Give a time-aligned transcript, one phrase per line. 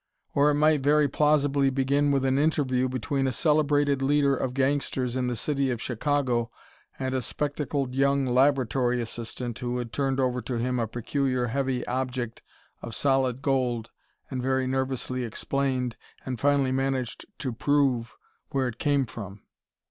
[0.33, 5.15] Or it might very plausibly begin with an interview between a celebrated leader of gangsters
[5.15, 6.49] in the city of Chicago
[6.97, 11.85] and a spectacled young laboratory assistant, who had turned over to him a peculiar heavy
[11.85, 12.41] object
[12.81, 13.91] of solid gold
[14.31, 18.17] and very nervously explained, and finally managed to prove,
[18.49, 19.43] where it came from.